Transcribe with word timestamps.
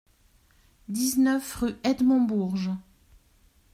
dix-neuf 0.89 1.57
rue 1.57 1.75
Edmond 1.83 2.21
Bourges 2.25 2.71